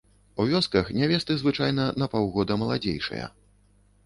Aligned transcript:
У 0.43 0.45
вёсках 0.51 0.87
нявесты 0.99 1.37
звычайна 1.41 1.85
на 2.03 2.09
паўгода 2.15 2.59
маладзейшыя. 2.63 3.31